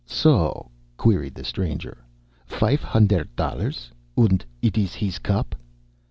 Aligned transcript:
"So?" 0.07 0.71
queried 0.97 1.35
the 1.35 1.43
stranger. 1.43 2.03
"Fife 2.47 2.81
hunderdt 2.81 3.35
dollars? 3.35 3.91
Und 4.17 4.43
it 4.59 4.75
is 4.75 4.95
his 4.95 5.19
cup?" 5.19 5.53